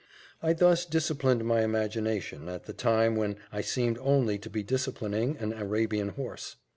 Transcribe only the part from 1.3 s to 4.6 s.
my imagination at the time when I seemed only to